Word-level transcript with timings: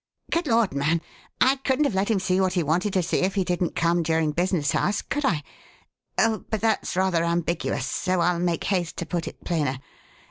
"Good 0.31 0.47
Lord, 0.47 0.73
man! 0.73 0.99
I 1.39 1.57
couldn't 1.57 1.85
have 1.85 1.93
let 1.93 2.09
him 2.09 2.17
see 2.19 2.41
what 2.41 2.53
he 2.53 2.63
wanted 2.63 2.91
to 2.93 3.03
see 3.03 3.19
if 3.19 3.35
he 3.35 3.43
didn't 3.43 3.75
come 3.75 4.01
during 4.01 4.31
business 4.31 4.73
hours, 4.73 5.03
could 5.03 5.23
I? 5.23 5.43
But 6.17 6.61
that's 6.61 6.95
rather 6.95 7.23
ambiguous, 7.23 7.85
so 7.85 8.19
I'll 8.19 8.39
make 8.39 8.63
haste 8.63 8.97
to 8.97 9.05
put 9.05 9.27
it 9.27 9.43
plainer. 9.45 9.77